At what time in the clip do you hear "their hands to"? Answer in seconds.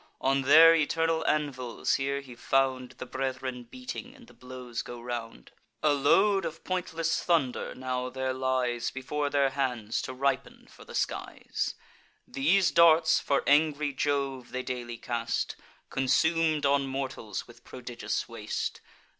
9.29-10.13